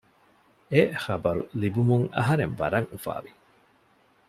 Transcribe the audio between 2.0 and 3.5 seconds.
އަހަރެން ވަރަށް އުފާވި